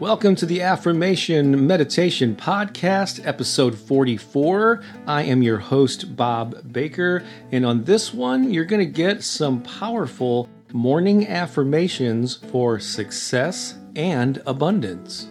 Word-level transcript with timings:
Welcome 0.00 0.34
to 0.36 0.46
the 0.46 0.60
Affirmation 0.60 1.66
Meditation 1.66 2.36
Podcast, 2.36 3.26
episode 3.26 3.78
44. 3.78 4.82
I 5.06 5.22
am 5.22 5.42
your 5.42 5.56
host, 5.56 6.14
Bob 6.14 6.70
Baker, 6.70 7.24
and 7.50 7.64
on 7.64 7.84
this 7.84 8.12
one, 8.12 8.52
you're 8.52 8.66
going 8.66 8.86
to 8.86 8.92
get 8.92 9.24
some 9.24 9.62
powerful 9.62 10.50
morning 10.74 11.26
affirmations 11.26 12.34
for 12.34 12.78
success 12.78 13.78
and 13.96 14.42
abundance. 14.46 15.30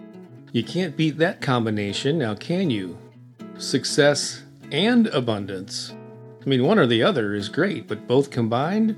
You 0.50 0.64
can't 0.64 0.96
beat 0.96 1.16
that 1.18 1.40
combination, 1.40 2.18
now 2.18 2.34
can 2.34 2.68
you? 2.68 2.98
Success 3.58 4.42
and 4.72 5.06
abundance. 5.06 5.94
I 6.42 6.48
mean, 6.48 6.64
one 6.64 6.80
or 6.80 6.88
the 6.88 7.04
other 7.04 7.34
is 7.34 7.48
great, 7.48 7.86
but 7.86 8.08
both 8.08 8.32
combined, 8.32 8.96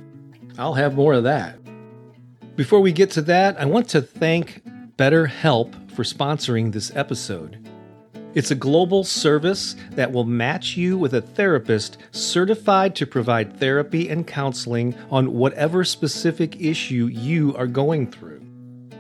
I'll 0.57 0.75
have 0.75 0.95
more 0.95 1.13
of 1.13 1.25
that. 1.25 1.59
Before 2.57 2.81
we 2.81 2.91
get 2.91 3.11
to 3.13 3.23
that, 3.23 3.61
I 3.61 3.67
want 3.67 3.91
to 3.91 4.01
thank 4.01 4.63
BetterHelp 4.99 5.91
for 5.93 6.03
sponsoring 6.03 6.73
this 6.73 6.91
episode. 6.97 7.65
It's 8.35 8.51
a 8.51 8.57
global 8.57 9.05
service 9.05 9.77
that 9.93 10.11
will 10.11 10.25
match 10.25 10.77
you 10.77 10.99
with 10.99 11.15
a 11.15 11.23
therapist 11.23 11.99
certified 12.11 12.97
to 12.97 13.07
provide 13.07 13.59
therapy 13.59 14.09
and 14.09 14.27
counseling 14.27 14.97
on 15.09 15.35
whatever 15.35 15.85
specific 15.85 16.61
issue 16.61 17.09
you 17.13 17.55
are 17.57 17.69
going 17.69 18.11
through. 18.11 18.45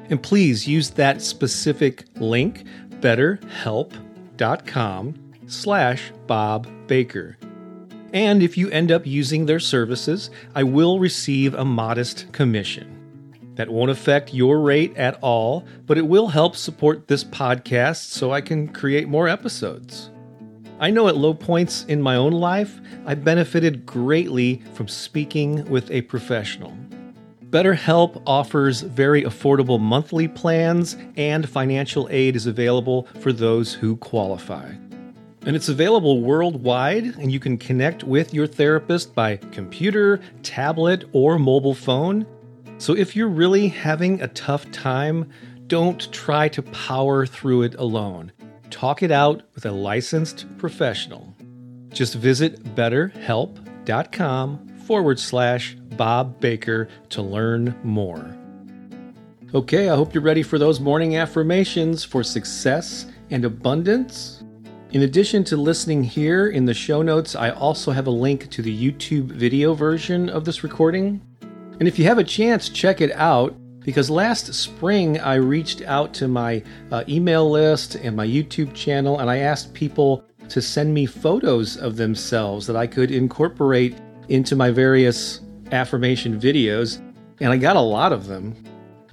And 0.09 0.23
please 0.23 0.69
use 0.69 0.91
that 0.91 1.21
specific 1.21 2.05
link, 2.15 2.63
betterhelp.com 3.01 5.15
slash 5.49 6.13
Bob 6.29 6.69
Baker. 6.87 7.37
And 8.13 8.41
if 8.41 8.57
you 8.57 8.71
end 8.71 8.93
up 8.93 9.05
using 9.05 9.47
their 9.47 9.61
services, 9.61 10.31
I 10.55 10.63
will 10.63 11.01
receive 11.01 11.55
a 11.55 11.65
modest 11.65 12.33
commission. 12.33 12.98
That 13.59 13.71
won't 13.71 13.91
affect 13.91 14.33
your 14.33 14.61
rate 14.61 14.97
at 14.97 15.19
all, 15.21 15.67
but 15.85 15.99
it 15.99 16.07
will 16.07 16.29
help 16.29 16.55
support 16.55 17.09
this 17.09 17.25
podcast 17.25 18.13
so 18.13 18.31
I 18.31 18.41
can 18.41 18.69
create 18.69 19.09
more 19.09 19.27
episodes. 19.27 20.11
I 20.79 20.91
know 20.91 21.09
at 21.09 21.17
low 21.17 21.35
points 21.35 21.85
in 21.87 22.01
my 22.01 22.15
own 22.15 22.31
life, 22.31 22.81
I 23.05 23.17
benefited 23.17 23.85
greatly 23.85 24.63
from 24.75 24.87
speaking 24.87 25.69
with 25.69 25.91
a 25.91 26.03
professional. 26.03 26.73
BetterHelp 27.51 28.23
offers 28.29 28.83
very 28.83 29.25
affordable 29.25 29.81
monthly 29.81 30.29
plans, 30.29 30.97
and 31.17 31.49
financial 31.49 32.07
aid 32.13 32.37
is 32.37 32.47
available 32.47 33.09
for 33.19 33.33
those 33.33 33.75
who 33.75 33.97
qualify. 33.97 34.71
And 35.43 35.57
it's 35.57 35.69
available 35.69 36.21
worldwide, 36.23 37.07
and 37.17 37.33
you 37.33 37.41
can 37.41 37.59
connect 37.59 38.05
with 38.05 38.33
your 38.33 38.47
therapist 38.47 39.17
by 39.17 39.39
computer, 39.51 40.21
tablet, 40.45 41.07
or 41.13 41.41
mobile 41.41 41.75
phone. 41.75 42.25
So 42.79 42.95
if 42.97 43.17
you're 43.17 43.29
really 43.29 43.69
having 43.69 44.23
a 44.23 44.29
tough 44.29 44.71
time, 44.71 45.29
don't 45.67 46.11
try 46.13 46.49
to 46.49 46.63
power 46.63 47.27
through 47.27 47.63
it 47.63 47.75
alone. 47.75 48.33
Talk 48.71 49.03
it 49.03 49.11
out 49.11 49.43
with 49.55 49.67
a 49.67 49.73
licensed 49.73 50.47
professional. 50.59 51.35
Just 51.91 52.15
visit 52.15 52.63
betterhelp.com 52.77 54.69
forward 54.87 55.19
slash 55.19 55.75
Bob 55.97 56.39
Baker 56.41 56.89
to 57.11 57.21
learn 57.21 57.75
more. 57.83 58.37
Okay, 59.55 59.89
I 59.89 59.97
hope 59.97 60.15
you're 60.15 60.23
ready 60.23 60.43
for 60.45 60.59
those 60.59 60.79
morning 60.79 61.17
affirmations 61.17 62.05
for 62.05 62.23
success 62.23 63.07
and 63.31 63.45
abundance. 63.45 64.45
In 64.93 65.03
addition 65.03 65.43
to 65.45 65.57
listening 65.57 66.05
here 66.05 66.49
in 66.49 66.65
the 66.65 66.75
show 66.75 67.03
notes, 67.03 67.35
I 67.35 67.51
also 67.51 67.91
have 67.91 68.07
a 68.07 68.11
link 68.11 68.51
to 68.51 68.63
the 68.63 68.93
YouTube 68.93 69.33
video 69.33 69.75
version 69.75 70.29
of 70.29 70.45
this 70.45 70.63
recording. 70.63 71.21
And 71.79 71.87
if 71.87 71.97
you 71.97 72.07
have 72.07 72.19
a 72.19 72.25
chance, 72.25 72.69
check 72.69 73.01
it 73.01 73.13
out 73.13 73.55
because 73.81 74.11
last 74.11 74.53
spring 74.53 75.21
I 75.21 75.37
reached 75.37 75.83
out 75.83 76.13
to 76.15 76.27
my 76.27 76.63
uh, 76.91 77.05
email 77.09 77.49
list 77.49 77.95
and 77.95 78.17
my 78.17 78.27
YouTube 78.27 78.75
channel 78.75 79.21
and 79.21 79.31
I 79.31 79.39
asked 79.39 79.73
people 79.75 80.25
to 80.49 80.61
send 80.61 80.93
me 80.93 81.07
photos 81.07 81.77
of 81.77 81.97
themselves 81.97 82.67
that 82.67 82.75
I 82.75 82.89
could 82.89 83.13
incorporate 83.13 83.97
into 84.29 84.57
my 84.57 84.71
various 84.71 85.41
affirmation 85.71 86.41
videos. 86.41 86.99
And 87.41 87.53
I 87.53 87.57
got 87.57 87.77
a 87.77 87.81
lot 87.81 88.13
of 88.13 88.27
them. 88.27 88.57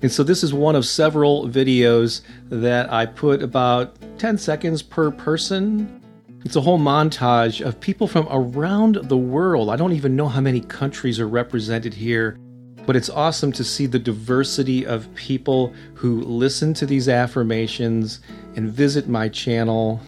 And 0.01 0.11
so 0.11 0.23
this 0.23 0.43
is 0.43 0.51
one 0.51 0.75
of 0.75 0.87
several 0.87 1.47
videos 1.47 2.21
that 2.49 2.91
I 2.91 3.05
put 3.05 3.43
about 3.43 3.95
10 4.17 4.39
seconds 4.39 4.81
per 4.81 5.11
person. 5.11 6.01
It's 6.43 6.55
a 6.55 6.61
whole 6.61 6.79
montage 6.79 7.63
of 7.63 7.79
people 7.79 8.07
from 8.07 8.27
around 8.31 8.95
the 9.03 9.17
world. 9.17 9.69
I 9.69 9.75
don't 9.75 9.93
even 9.93 10.15
know 10.15 10.27
how 10.27 10.41
many 10.41 10.61
countries 10.61 11.19
are 11.19 11.27
represented 11.27 11.93
here 11.93 12.39
but 12.85 12.95
it's 12.95 13.09
awesome 13.09 13.51
to 13.53 13.63
see 13.63 13.85
the 13.85 13.99
diversity 13.99 14.85
of 14.85 15.13
people 15.15 15.73
who 15.93 16.21
listen 16.21 16.73
to 16.75 16.85
these 16.85 17.09
affirmations 17.09 18.21
and 18.55 18.69
visit 18.69 19.07
my 19.07 19.27
channel. 19.29 19.99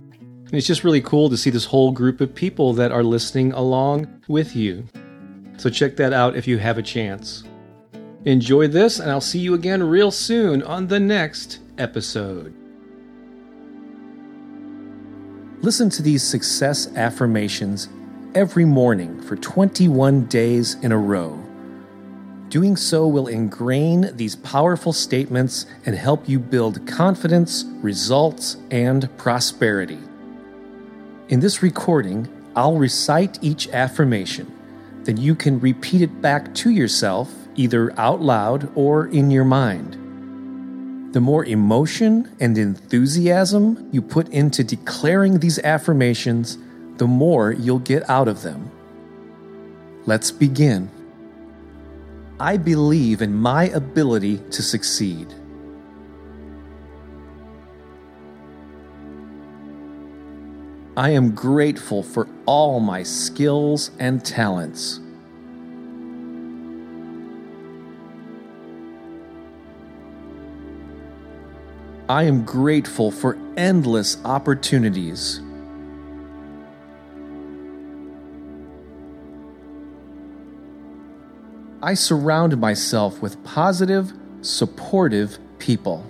And 0.46 0.54
it's 0.54 0.68
just 0.68 0.84
really 0.84 1.02
cool 1.02 1.30
to 1.30 1.38
see 1.38 1.50
this 1.50 1.66
whole 1.66 1.92
group 1.92 2.22
of 2.22 2.34
people 2.34 2.74
that 2.74 2.92
are 2.92 3.04
listening 3.04 3.52
along 3.54 4.08
with 4.28 4.56
you. 4.56 4.88
So 5.58 5.70
check 5.70 5.96
that 5.98 6.14
out 6.14 6.36
if 6.36 6.48
you 6.48 6.58
have 6.60 6.78
a 6.78 6.84
chance. 6.84 7.44
Enjoy 8.26 8.68
this, 8.68 9.00
and 9.00 9.10
I'll 9.10 9.22
see 9.22 9.40
you 9.40 9.54
again 9.54 9.82
real 9.82 10.12
soon 10.12 10.62
on 10.64 10.88
the 10.88 11.00
next 11.00 11.60
episode. 11.78 12.54
Listen 15.62 15.90
to 15.90 16.04
these 16.04 16.24
success 16.24 16.94
affirmations 16.96 17.90
every 18.36 18.66
morning 18.66 19.20
for 19.22 19.36
21 19.38 20.26
days 20.26 20.76
in 20.84 20.92
a 20.92 20.98
row. 20.98 21.47
Doing 22.50 22.78
so 22.78 23.06
will 23.08 23.28
ingrain 23.28 24.10
these 24.16 24.38
powerful 24.38 24.94
statements 24.94 25.66
and 25.86 25.94
help 25.94 26.30
you 26.30 26.40
build 26.40 26.88
confidence, 26.88 27.66
results, 27.82 28.56
and 28.72 29.10
prosperity. 29.18 30.00
In 31.28 31.42
this 31.42 31.62
recording, 31.62 32.30
I'll 32.56 32.78
recite 32.78 33.38
each 33.44 33.68
affirmation. 33.70 34.50
Then 35.04 35.18
you 35.18 35.36
can 35.36 35.60
repeat 35.60 36.02
it 36.02 36.22
back 36.22 36.54
to 36.56 36.70
yourself, 36.70 37.34
either 37.56 37.92
out 38.00 38.22
loud 38.22 38.72
or 38.76 39.08
in 39.08 39.30
your 39.30 39.46
mind. 39.46 39.94
The 41.14 41.22
more 41.22 41.44
emotion 41.44 42.34
and 42.40 42.58
enthusiasm 42.58 43.90
you 43.92 44.02
put 44.02 44.30
into 44.30 44.64
declaring 44.64 45.40
these 45.40 45.60
affirmations, 45.60 46.58
the 46.96 47.08
more 47.08 47.52
you'll 47.52 47.80
get 47.80 48.10
out 48.10 48.30
of 48.30 48.42
them. 48.42 48.72
Let's 50.06 50.32
begin. 50.32 50.90
I 52.40 52.58
believe 52.58 53.24
in 53.24 53.34
my 53.34 53.70
ability 53.70 54.38
to 54.52 54.62
succeed. 54.62 55.34
I 60.96 61.10
am 61.12 61.32
grateful 61.32 62.04
for 62.04 62.28
all 62.46 62.80
my 62.80 63.02
skills 63.02 63.90
and 64.00 64.24
talents. 64.24 65.00
I 72.10 72.24
am 72.24 72.46
grateful 72.46 73.12
for 73.12 73.38
endless 73.58 74.24
opportunities. 74.24 75.42
I 81.88 81.94
surround 81.94 82.58
myself 82.58 83.22
with 83.22 83.42
positive, 83.46 84.12
supportive 84.42 85.40
people. 85.58 86.06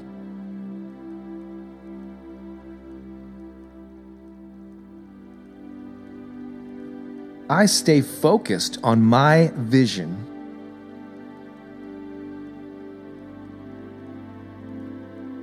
I 7.47 7.67
stay 7.67 8.01
focused 8.01 8.79
on 8.81 9.03
my 9.03 9.51
vision. 9.53 10.17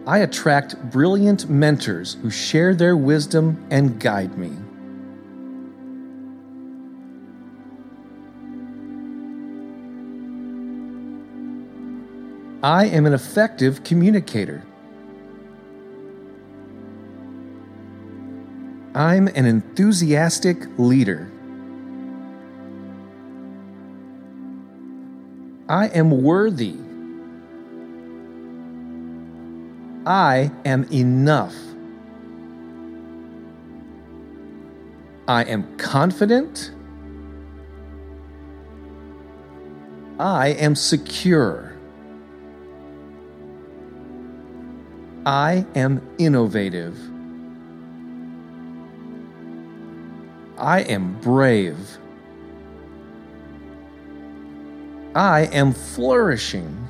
I 0.04 0.18
attract 0.18 0.90
brilliant 0.90 1.48
mentors 1.48 2.14
who 2.22 2.30
share 2.30 2.74
their 2.74 2.96
wisdom 2.96 3.64
and 3.70 4.00
guide 4.00 4.36
me. 4.36 4.63
I 12.64 12.86
am 12.86 13.04
an 13.04 13.12
effective 13.12 13.84
communicator. 13.84 14.62
I'm 18.94 19.28
an 19.28 19.44
enthusiastic 19.44 20.56
leader. 20.78 21.30
I 25.68 25.88
am 25.88 26.22
worthy. 26.22 26.76
I 30.06 30.50
am 30.64 30.84
enough. 30.90 31.54
I 35.28 35.44
am 35.44 35.76
confident. 35.76 36.70
I 40.18 40.48
am 40.48 40.74
secure. 40.74 41.73
I 45.26 45.64
am 45.74 46.02
innovative. 46.18 46.98
I 50.58 50.80
am 50.82 51.18
brave. 51.20 51.98
I 55.14 55.42
am 55.46 55.72
flourishing. 55.72 56.88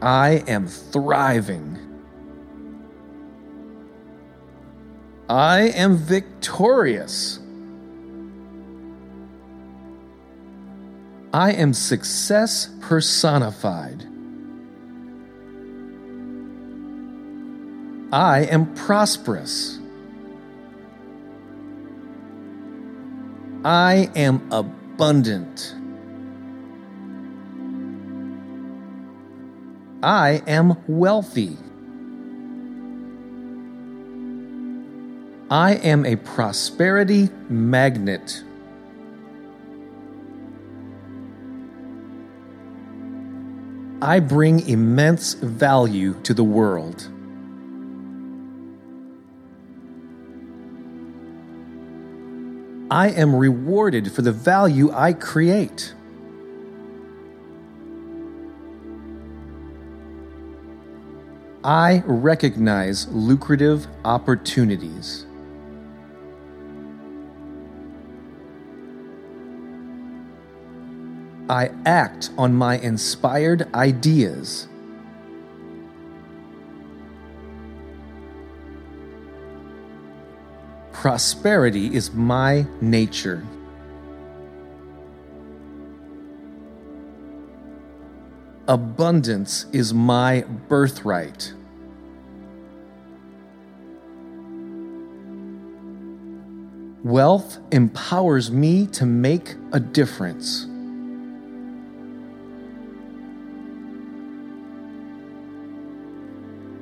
I 0.00 0.42
am 0.46 0.66
thriving. 0.66 1.76
I 5.28 5.60
am 5.60 5.96
victorious. 5.96 7.40
I 11.34 11.52
am 11.52 11.74
success 11.74 12.70
personified. 12.80 14.07
I 18.12 18.44
am 18.44 18.74
prosperous. 18.74 19.78
I 23.64 24.10
am 24.16 24.48
abundant. 24.50 25.74
I 30.02 30.42
am 30.46 30.76
wealthy. 30.86 31.58
I 35.50 35.74
am 35.74 36.06
a 36.06 36.16
prosperity 36.16 37.28
magnet. 37.50 38.42
I 44.00 44.20
bring 44.20 44.66
immense 44.66 45.34
value 45.34 46.14
to 46.22 46.32
the 46.32 46.44
world. 46.44 47.10
I 52.90 53.10
am 53.10 53.34
rewarded 53.34 54.12
for 54.12 54.22
the 54.22 54.32
value 54.32 54.90
I 54.92 55.12
create. 55.12 55.94
I 61.62 62.02
recognize 62.06 63.06
lucrative 63.08 63.86
opportunities. 64.06 65.26
I 71.50 71.70
act 71.84 72.30
on 72.38 72.54
my 72.54 72.78
inspired 72.78 73.68
ideas. 73.74 74.68
Prosperity 81.00 81.94
is 81.94 82.12
my 82.12 82.66
nature. 82.80 83.46
Abundance 88.66 89.66
is 89.72 89.94
my 89.94 90.40
birthright. 90.68 91.52
Wealth 97.04 97.60
empowers 97.70 98.50
me 98.50 98.88
to 98.88 99.06
make 99.06 99.54
a 99.72 99.78
difference. 99.78 100.66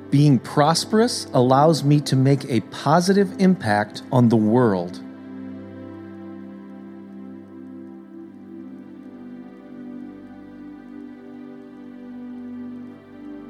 Being 0.09 0.39
prosperous 0.39 1.25
allows 1.33 1.83
me 1.83 1.99
to 2.01 2.15
make 2.15 2.45
a 2.45 2.61
positive 2.61 3.41
impact 3.41 4.03
on 4.09 4.29
the 4.29 4.37
world. 4.37 5.01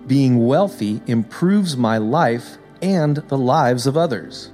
Being 0.07 0.47
wealthy 0.47 1.01
improves 1.05 1.77
my 1.77 1.99
life 1.99 2.57
and 2.81 3.17
the 3.17 3.37
lives 3.37 3.85
of 3.85 3.95
others. 3.95 4.51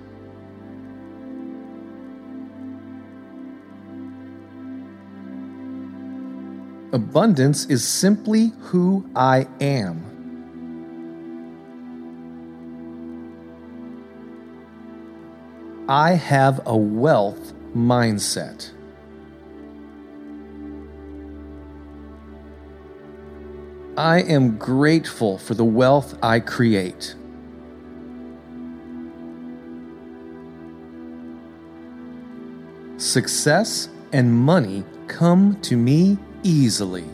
Abundance 6.92 7.66
is 7.68 7.88
simply 7.88 8.52
who 8.60 9.10
I 9.16 9.48
am. 9.62 10.13
I 15.88 16.14
have 16.14 16.62
a 16.66 16.78
wealth 16.78 17.54
mindset. 17.76 18.72
I 23.98 24.22
am 24.22 24.58
grateful 24.58 25.38
for 25.38 25.56
the 25.56 25.66
wealth 25.66 26.18
I 26.24 26.40
create. 26.40 27.16
Success 32.98 33.90
and 34.14 34.34
money 34.34 34.86
come 35.08 35.60
to 35.62 35.76
me 35.76 36.18
easily. 36.44 37.06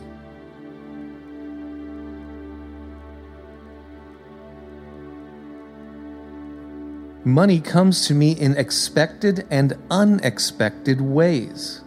Money 7.30 7.60
comes 7.60 8.06
to 8.06 8.12
me 8.12 8.32
in 8.32 8.56
expected 8.56 9.46
and 9.52 9.78
unexpected 9.88 11.00
ways. 11.00 11.80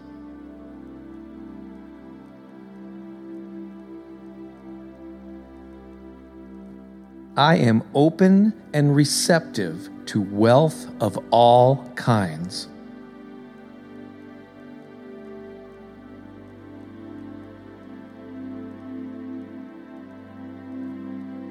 I 7.35 7.57
am 7.57 7.83
open 7.93 8.53
and 8.73 8.95
receptive 8.95 9.89
to 10.05 10.21
wealth 10.21 10.87
of 11.01 11.19
all 11.29 11.91
kinds. 11.95 12.69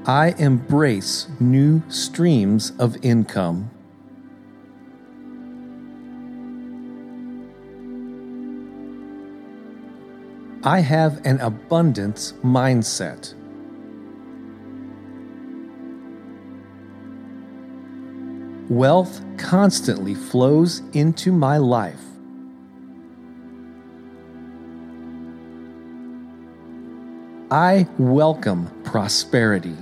I 0.07 0.35
embrace 0.39 1.29
new 1.39 1.83
streams 1.91 2.73
of 2.79 2.97
income. 3.05 3.71
I 10.65 10.79
have 10.79 11.27
an 11.27 11.41
abundance 11.41 12.35
mindset. 12.45 13.35
Wealth 18.69 19.25
constantly 19.39 20.15
flows 20.15 20.81
into 20.93 21.33
my 21.33 21.57
life. 21.57 21.99
I 27.51 27.89
welcome 27.99 28.71
prosperity. 28.85 29.77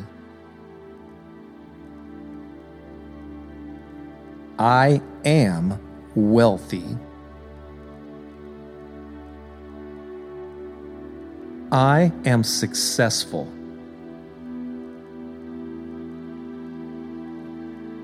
I 4.58 5.02
am 5.26 5.78
wealthy. 6.14 6.96
I 11.72 12.10
am 12.24 12.42
successful. 12.42 13.46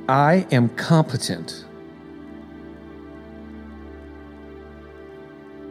I 0.09 0.47
am 0.53 0.69
competent. 0.69 1.65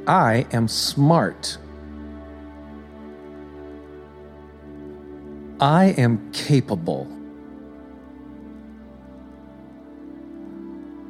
I 0.07 0.45
am 0.51 0.67
smart. 0.67 1.57
I 5.61 5.85
am 5.97 6.31
capable. 6.33 7.07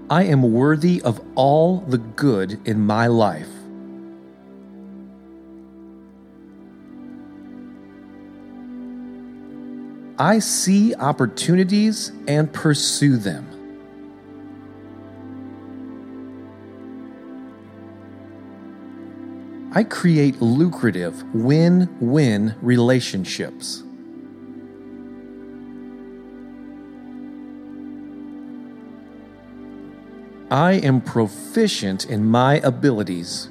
I 0.07 0.25
am 0.25 0.53
worthy 0.53 1.01
of 1.01 1.19
all 1.33 1.79
the 1.79 1.97
good 1.97 2.59
in 2.67 2.79
my 2.79 3.07
life. 3.07 3.54
I 10.17 10.39
see 10.39 10.95
opportunities 10.95 12.11
and 12.27 12.51
pursue 12.53 13.17
them. 13.17 13.51
I 19.73 19.83
create 19.83 20.41
lucrative 20.41 21.21
win 21.35 21.93
win 21.99 22.55
relationships. 22.61 23.83
I 30.49 30.73
am 30.75 31.01
proficient 31.01 32.05
in 32.05 32.25
my 32.25 32.59
abilities. 32.59 33.49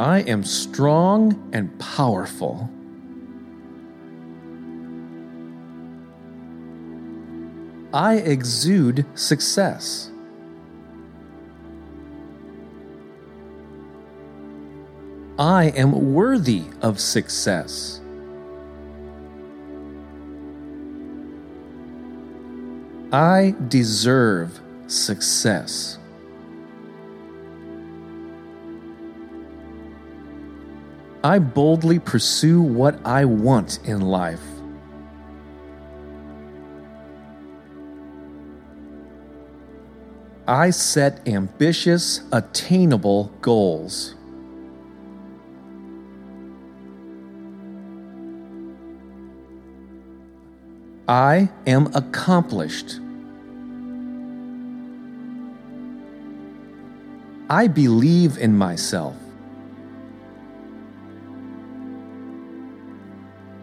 I 0.00 0.20
am 0.20 0.44
strong 0.44 1.50
and 1.52 1.78
powerful. 1.78 2.70
I 7.92 8.14
exude 8.14 9.04
success. 9.14 10.10
I 15.38 15.64
am 15.76 16.14
worthy 16.14 16.64
of 16.80 16.98
success. 16.98 18.00
I 23.12 23.54
deserve 23.68 24.62
success. 24.86 25.99
I 31.22 31.38
boldly 31.38 31.98
pursue 31.98 32.62
what 32.62 32.98
I 33.04 33.26
want 33.26 33.78
in 33.84 34.00
life. 34.00 34.40
I 40.48 40.70
set 40.70 41.28
ambitious, 41.28 42.22
attainable 42.32 43.32
goals. 43.42 44.14
I 51.06 51.50
am 51.66 51.94
accomplished. 51.94 52.98
I 57.50 57.66
believe 57.66 58.38
in 58.38 58.56
myself. 58.56 59.16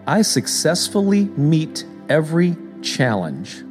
I 0.08 0.22
successfully 0.22 1.26
meet 1.36 1.84
every 2.08 2.56
challenge. 2.82 3.62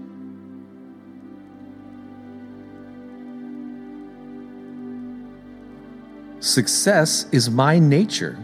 Success 6.41 7.27
is 7.33 7.49
my 7.49 7.79
nature. 7.79 8.39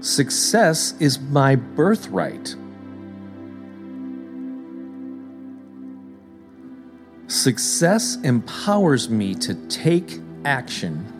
Success 0.00 0.94
is 1.00 1.18
my 1.18 1.56
birthright. 1.56 2.54
Success 7.28 8.18
empowers 8.22 9.08
me 9.08 9.34
to 9.36 9.54
take 9.68 10.20
action. 10.44 11.15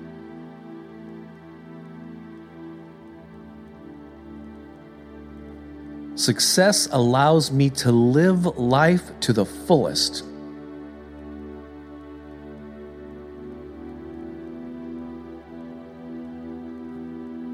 Success 6.26 6.88
allows 6.90 7.52
me 7.52 7.71
to 7.71 7.92
live 7.92 8.59
life 8.59 9.12
to 9.21 9.33
the 9.33 9.45
fullest. 9.45 10.25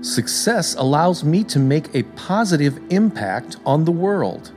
Success 0.01 0.75
allows 0.77 1.23
me 1.23 1.45
to 1.45 1.59
make 1.59 1.95
a 1.95 2.03
positive 2.17 2.81
impact 2.89 3.59
on 3.67 3.85
the 3.85 3.93
world. 3.93 4.53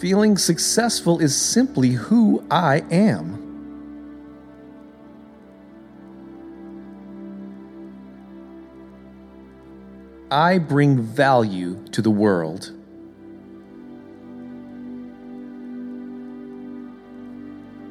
Feeling 0.00 0.36
successful 0.36 1.20
is 1.20 1.40
simply 1.40 1.90
who 1.92 2.44
I 2.50 2.82
am. 2.90 3.45
I 10.30 10.58
bring 10.58 11.00
value 11.00 11.84
to 11.92 12.02
the 12.02 12.10
world. 12.10 12.72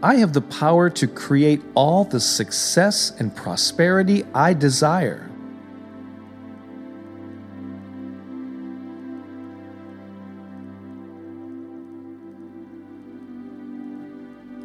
I 0.04 0.16
have 0.16 0.34
the 0.34 0.42
power 0.42 0.90
to 0.90 1.08
create 1.08 1.62
all 1.76 2.04
the 2.04 2.20
success 2.20 3.12
and 3.20 3.34
prosperity 3.34 4.26
I 4.34 4.54
desire. 4.54 5.32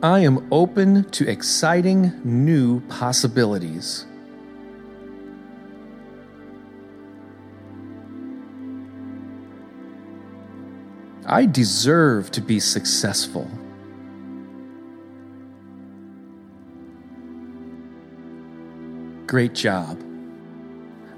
I 0.02 0.20
am 0.20 0.48
open 0.50 1.04
to 1.10 1.28
exciting 1.28 2.20
new 2.24 2.80
possibilities. 2.88 4.06
I 11.26 11.46
deserve 11.46 12.30
to 12.32 12.40
be 12.40 12.60
successful. 12.60 13.48
Great 19.26 19.54
job. 19.54 20.02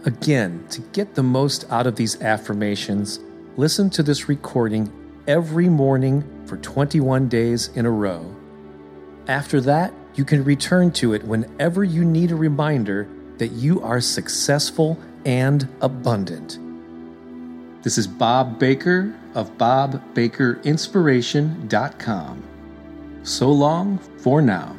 Again, 0.04 0.66
to 0.70 0.80
get 0.92 1.14
the 1.14 1.22
most 1.22 1.64
out 1.70 1.86
of 1.86 1.96
these 1.96 2.20
affirmations, 2.20 3.20
listen 3.56 3.88
to 3.90 4.02
this 4.02 4.28
recording 4.28 4.92
every 5.26 5.68
morning 5.68 6.24
for 6.46 6.56
21 6.58 7.28
days 7.28 7.68
in 7.68 7.86
a 7.86 7.90
row. 7.90 8.34
After 9.28 9.60
that, 9.62 9.94
you 10.14 10.24
can 10.24 10.44
return 10.44 10.90
to 10.92 11.14
it 11.14 11.22
whenever 11.24 11.84
you 11.84 12.04
need 12.04 12.32
a 12.32 12.36
reminder 12.36 13.08
that 13.38 13.52
you 13.52 13.80
are 13.82 14.00
successful 14.00 14.98
and 15.24 15.68
abundant. 15.80 16.58
This 17.82 17.98
is 17.98 18.06
Bob 18.06 18.58
Baker 18.60 19.12
of 19.34 19.58
BobBakerInspiration.com. 19.58 22.42
So 23.24 23.50
long 23.50 23.98
for 23.98 24.40
now. 24.40 24.76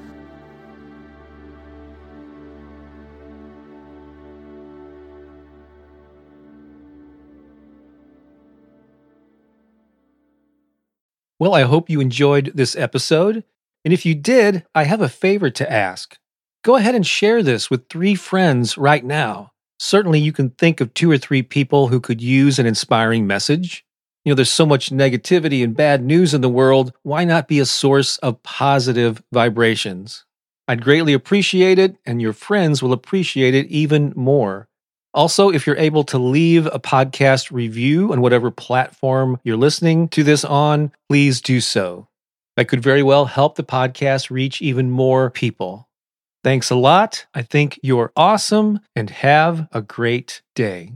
Well, 11.39 11.53
I 11.53 11.63
hope 11.63 11.89
you 11.89 11.99
enjoyed 11.99 12.53
this 12.55 12.77
episode. 12.77 13.43
And 13.83 13.93
if 13.93 14.05
you 14.05 14.15
did, 14.15 14.65
I 14.73 14.85
have 14.85 15.01
a 15.01 15.09
favor 15.09 15.49
to 15.49 15.69
ask. 15.69 16.17
Go 16.63 16.77
ahead 16.77 16.95
and 16.95 17.05
share 17.05 17.43
this 17.43 17.69
with 17.69 17.89
three 17.89 18.15
friends 18.15 18.77
right 18.77 19.03
now. 19.03 19.51
Certainly, 19.83 20.21
you 20.21 20.31
can 20.31 20.51
think 20.51 20.79
of 20.79 20.93
two 20.93 21.11
or 21.11 21.17
three 21.17 21.43
people 21.43 21.89
who 21.89 21.99
could 21.99 22.21
use 22.21 22.57
an 22.57 22.65
inspiring 22.65 23.27
message. 23.27 23.83
You 24.23 24.31
know, 24.31 24.35
there's 24.35 24.49
so 24.49 24.65
much 24.65 24.91
negativity 24.91 25.61
and 25.61 25.75
bad 25.75 26.01
news 26.01 26.33
in 26.33 26.39
the 26.39 26.47
world. 26.47 26.93
Why 27.03 27.25
not 27.25 27.49
be 27.49 27.59
a 27.59 27.65
source 27.65 28.17
of 28.19 28.41
positive 28.43 29.21
vibrations? 29.33 30.23
I'd 30.69 30.85
greatly 30.85 31.11
appreciate 31.11 31.79
it, 31.79 31.97
and 32.05 32.21
your 32.21 32.31
friends 32.31 32.81
will 32.81 32.93
appreciate 32.93 33.53
it 33.53 33.67
even 33.67 34.13
more. 34.15 34.69
Also, 35.13 35.49
if 35.49 35.67
you're 35.67 35.75
able 35.75 36.05
to 36.05 36.17
leave 36.17 36.65
a 36.67 36.79
podcast 36.79 37.51
review 37.51 38.13
on 38.13 38.21
whatever 38.21 38.51
platform 38.51 39.37
you're 39.43 39.57
listening 39.57 40.07
to 40.09 40.23
this 40.23 40.45
on, 40.45 40.93
please 41.09 41.41
do 41.41 41.59
so. 41.59 42.07
That 42.55 42.69
could 42.69 42.81
very 42.81 43.03
well 43.03 43.25
help 43.25 43.55
the 43.55 43.65
podcast 43.65 44.31
reach 44.31 44.61
even 44.61 44.89
more 44.89 45.29
people. 45.29 45.89
Thanks 46.43 46.69
a 46.69 46.75
lot. 46.75 47.25
I 47.33 47.41
think 47.41 47.79
you're 47.81 48.11
awesome 48.17 48.79
and 48.95 49.09
have 49.09 49.67
a 49.71 49.81
great 49.81 50.41
day. 50.55 50.93